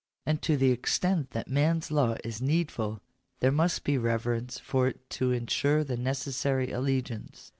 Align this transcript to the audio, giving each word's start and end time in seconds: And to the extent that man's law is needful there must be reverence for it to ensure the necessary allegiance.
And 0.25 0.41
to 0.41 0.57
the 0.57 0.71
extent 0.71 1.29
that 1.29 1.47
man's 1.47 1.91
law 1.91 2.15
is 2.23 2.41
needful 2.41 3.01
there 3.39 3.51
must 3.51 3.83
be 3.83 3.99
reverence 3.99 4.57
for 4.57 4.87
it 4.87 5.07
to 5.11 5.29
ensure 5.31 5.83
the 5.83 5.95
necessary 5.95 6.71
allegiance. 6.71 7.49